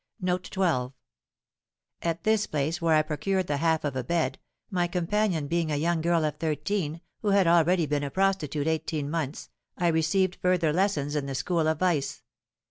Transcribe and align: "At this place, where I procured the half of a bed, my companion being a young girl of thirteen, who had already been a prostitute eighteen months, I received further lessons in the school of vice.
"At 2.01 2.23
this 2.23 2.47
place, 2.47 2.81
where 2.81 2.95
I 2.95 3.03
procured 3.03 3.45
the 3.45 3.57
half 3.57 3.83
of 3.83 3.95
a 3.95 4.03
bed, 4.03 4.39
my 4.71 4.87
companion 4.87 5.45
being 5.45 5.71
a 5.71 5.75
young 5.75 6.01
girl 6.01 6.25
of 6.25 6.37
thirteen, 6.37 7.01
who 7.19 7.27
had 7.27 7.45
already 7.45 7.85
been 7.85 8.03
a 8.03 8.09
prostitute 8.09 8.65
eighteen 8.65 9.11
months, 9.11 9.51
I 9.77 9.89
received 9.89 10.37
further 10.41 10.73
lessons 10.73 11.15
in 11.15 11.27
the 11.27 11.35
school 11.35 11.67
of 11.67 11.77
vice. 11.77 12.23